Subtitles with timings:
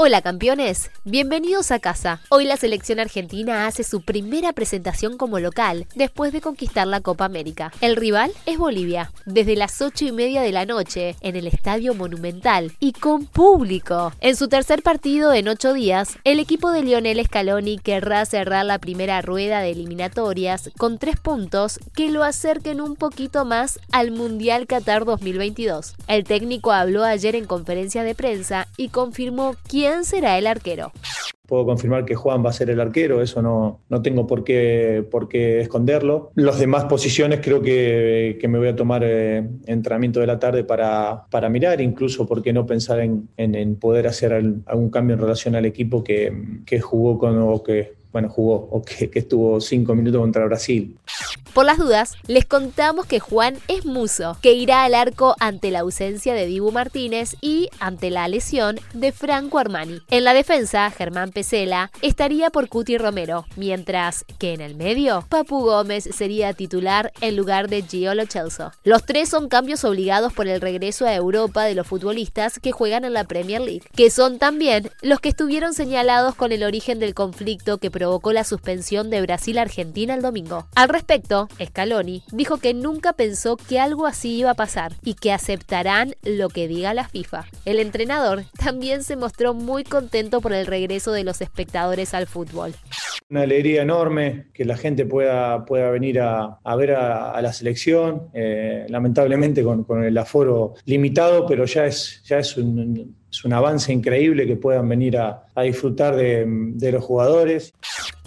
[0.00, 2.20] Hola campeones, bienvenidos a casa.
[2.28, 7.24] Hoy la selección argentina hace su primera presentación como local después de conquistar la Copa
[7.24, 7.72] América.
[7.80, 11.94] El rival es Bolivia, desde las 8 y media de la noche en el Estadio
[11.94, 14.12] Monumental y con público.
[14.20, 18.78] En su tercer partido en ocho días, el equipo de Lionel Scaloni querrá cerrar la
[18.78, 24.68] primera rueda de eliminatorias con tres puntos que lo acerquen un poquito más al Mundial
[24.68, 25.96] Qatar 2022.
[26.06, 30.92] El técnico habló ayer en conferencia de prensa y confirmó quién ¿Quién será el arquero?
[31.46, 35.02] Puedo confirmar que Juan va a ser el arquero, eso no, no tengo por qué,
[35.10, 36.30] por qué esconderlo.
[36.34, 40.62] Las demás posiciones creo que, que me voy a tomar eh, entrenamiento de la tarde
[40.62, 45.22] para, para mirar, incluso por qué no pensar en, en, poder hacer algún cambio en
[45.22, 46.34] relación al equipo que,
[46.66, 50.98] que jugó con o que bueno, jugó o que, que estuvo cinco minutos contra Brasil.
[51.58, 55.80] Por las dudas, les contamos que Juan es muso, que irá al arco ante la
[55.80, 60.00] ausencia de Dibu Martínez y ante la lesión de Franco Armani.
[60.08, 65.64] En la defensa, Germán Pesela estaría por Cuti Romero, mientras que en el medio, Papu
[65.64, 68.70] Gómez sería titular en lugar de Gio Lo Celso.
[68.84, 73.04] Los tres son cambios obligados por el regreso a Europa de los futbolistas que juegan
[73.04, 77.14] en la Premier League, que son también los que estuvieron señalados con el origen del
[77.14, 80.68] conflicto que provocó la suspensión de Brasil-Argentina el domingo.
[80.76, 85.32] Al respecto, Scaloni dijo que nunca pensó que algo así iba a pasar y que
[85.32, 87.46] aceptarán lo que diga la FIFA.
[87.64, 92.74] El entrenador también se mostró muy contento por el regreso de los espectadores al fútbol.
[93.30, 98.86] Una alegría enorme que la gente pueda, pueda venir a, ver a, la selección, eh,
[98.88, 103.16] lamentablemente con, el aforo limitado, pero ya es, ya es un,
[103.52, 107.74] avance increíble que puedan venir a, disfrutar de los jugadores.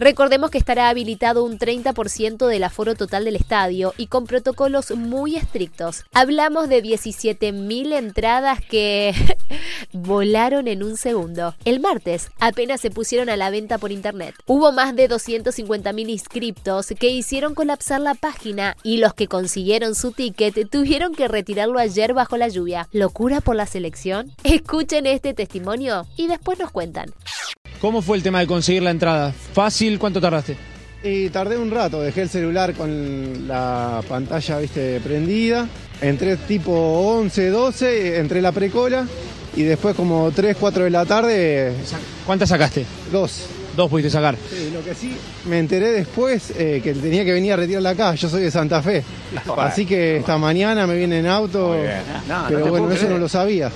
[0.00, 5.34] Recordemos que estará habilitado un 30% del aforo total del estadio y con protocolos muy
[5.34, 6.04] estrictos.
[6.12, 9.12] Hablamos de 17.000 entradas que
[9.92, 11.56] volaron en un segundo.
[11.64, 14.36] El martes apenas se pusieron a la venta por internet.
[14.46, 20.12] Hubo más de 250.000 inscriptos que hicieron colapsar la página y los que consiguieron su
[20.12, 22.88] ticket tuvieron que retirarlo ayer bajo la lluvia.
[22.92, 24.30] ¿Locura por la selección?
[24.44, 27.12] Escuchen este testimonio y después nos cuentan.
[27.80, 29.32] ¿Cómo fue el tema de conseguir la entrada?
[29.52, 29.98] ¿Fácil?
[30.00, 30.56] ¿Cuánto tardaste?
[31.02, 35.68] Y tardé un rato, dejé el celular con la pantalla viste, prendida.
[36.00, 39.06] Entré tipo 11, 12, entré la precola
[39.54, 41.72] y después como 3, 4 de la tarde...
[42.26, 42.84] ¿Cuántas sacaste?
[43.12, 43.46] Dos.
[43.76, 44.36] Dos pudiste sacar.
[44.50, 45.16] Sí, lo que sí
[45.48, 48.16] me enteré después eh, que tenía que venir a retirarla acá.
[48.16, 49.04] Yo soy de Santa Fe.
[49.56, 51.76] Así que esta mañana me viene en auto.
[52.48, 53.70] pero bueno, eso no lo sabía.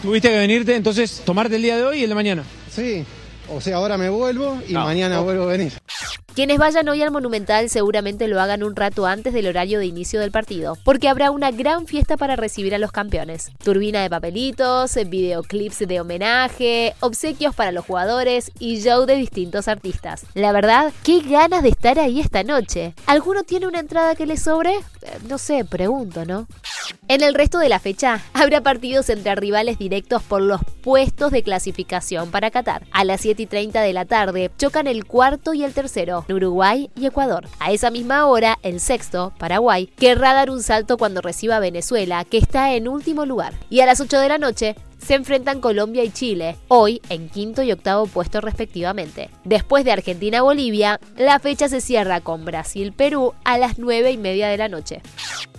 [0.00, 2.44] Tuviste que venirte, entonces, tomarte el día de hoy y el de mañana.
[2.74, 3.04] Sí,
[3.50, 5.72] o sea, ahora me vuelvo y mañana vuelvo a venir.
[6.34, 10.20] Quienes vayan hoy al Monumental seguramente lo hagan un rato antes del horario de inicio
[10.20, 13.50] del partido, porque habrá una gran fiesta para recibir a los campeones.
[13.64, 20.26] Turbina de papelitos, videoclips de homenaje, obsequios para los jugadores y show de distintos artistas.
[20.34, 22.94] La verdad, qué ganas de estar ahí esta noche.
[23.06, 24.76] ¿Alguno tiene una entrada que le sobre?
[24.76, 26.46] Eh, no sé, pregunto, ¿no?
[27.10, 31.42] En el resto de la fecha habrá partidos entre rivales directos por los puestos de
[31.42, 32.86] clasificación para Qatar.
[32.92, 36.90] A las 7 y 30 de la tarde chocan el cuarto y el tercero, Uruguay
[36.94, 37.48] y Ecuador.
[37.60, 42.26] A esa misma hora, el sexto, Paraguay, querrá dar un salto cuando reciba a Venezuela,
[42.26, 43.54] que está en último lugar.
[43.70, 47.62] Y a las 8 de la noche, se enfrentan Colombia y Chile, hoy en quinto
[47.62, 49.30] y octavo puesto respectivamente.
[49.44, 54.58] Después de Argentina-Bolivia, la fecha se cierra con Brasil-Perú a las 9 y media de
[54.58, 55.00] la noche.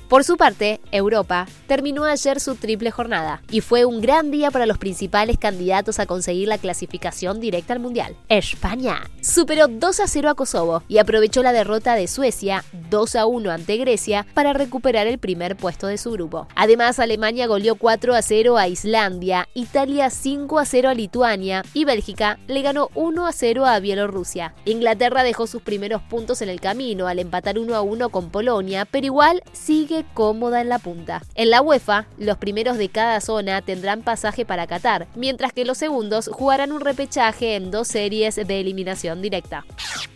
[0.10, 4.66] Por su parte, Europa terminó ayer su triple jornada y fue un gran día para
[4.66, 8.16] los principales candidatos a conseguir la clasificación directa al Mundial.
[8.28, 13.28] España superó 2 a 0 a Kosovo y aprovechó la derrota de Suecia 2 a
[13.28, 16.48] 1 ante Grecia para recuperar el primer puesto de su grupo.
[16.56, 21.86] Además, Alemania goleó 4 a 0 a Islandia, Italia 5 a 0 a Lituania y
[21.86, 24.56] Bélgica le ganó 1 a 0 a Bielorrusia.
[24.66, 28.86] Inglaterra dejó sus primeros puntos en el camino al empatar 1 a 1 con Polonia,
[28.86, 31.22] pero igual sigue cómoda en la punta.
[31.36, 35.78] En la UEFA, los primeros de cada zona tendrán pasaje para Qatar, mientras que los
[35.78, 39.66] segundos jugarán un repechaje en dos series de eliminación directa.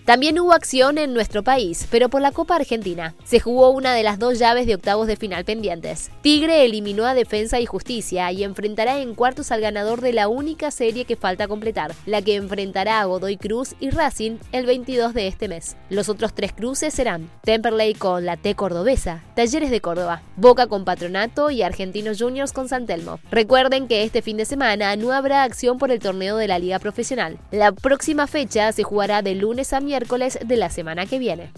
[0.06, 3.15] También hubo acción en nuestro país, pero por la Copa Argentina.
[3.24, 6.12] Se jugó una de las dos llaves de octavos de final pendientes.
[6.21, 10.71] Tigre eliminó a Defensa y Justicia y enfrentará en cuartos al ganador de la única
[10.71, 15.27] serie que falta completar, la que enfrentará a Godoy Cruz y Racing el 22 de
[15.27, 15.77] este mes.
[15.89, 20.86] Los otros tres cruces serán Temperley con la T cordobesa, Talleres de Córdoba, Boca con
[20.86, 23.20] Patronato y Argentinos Juniors con San Telmo.
[23.31, 26.80] Recuerden que este fin de semana no habrá acción por el torneo de la Liga
[26.80, 27.40] Profesional.
[27.52, 31.52] La próxima fecha se jugará de lunes a miércoles de la semana que viene.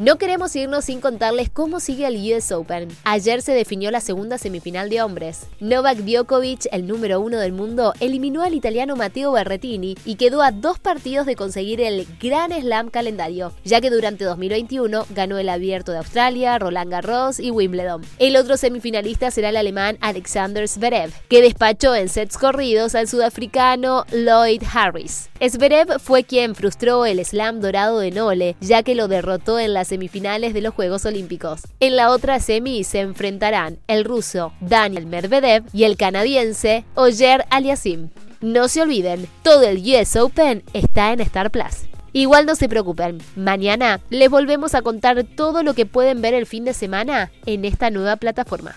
[0.00, 2.88] No queremos irnos sin contarles cómo sigue el US Open.
[3.04, 5.46] Ayer se definió la segunda semifinal de hombres.
[5.60, 10.50] Novak Djokovic, el número uno del mundo, eliminó al italiano Matteo Berretini y quedó a
[10.50, 15.92] dos partidos de conseguir el Gran Slam calendario, ya que durante 2021 ganó el Abierto
[15.92, 18.02] de Australia, Roland Garros y Wimbledon.
[18.18, 24.06] El otro semifinalista será el alemán Alexander Zverev, que despachó en sets corridos al sudafricano
[24.10, 25.30] Lloyd Harris.
[25.40, 29.88] Zverev fue quien frustró el slam dorado de Nole, ya que lo derrotó en las
[29.88, 31.60] semifinales de los Juegos Olímpicos.
[31.78, 38.08] En la otra semi se enfrentarán el ruso Daniel Medvedev y el canadiense Oyer Aliasim.
[38.40, 41.84] No se olviden, todo el US Open está en Star Plus.
[42.14, 46.46] Igual no se preocupen, mañana les volvemos a contar todo lo que pueden ver el
[46.46, 48.76] fin de semana en esta nueva plataforma.